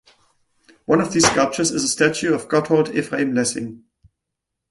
One 0.85 0.99
of 0.99 1.13
these 1.13 1.27
sculptures 1.27 1.69
is 1.69 1.83
a 1.83 1.87
statue 1.87 2.33
of 2.33 2.47
Gotthold 2.47 2.95
Ephraim 2.95 3.35
Lessing. 3.35 3.83